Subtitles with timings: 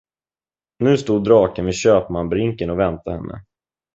[0.79, 3.45] Nu stod draken vid Köpmanbrinken och väntade henne.